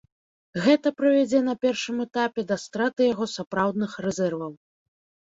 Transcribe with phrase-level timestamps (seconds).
[0.63, 4.53] Гэта прывядзе на першым этапе да страты яго сапраўдных рэзерваў.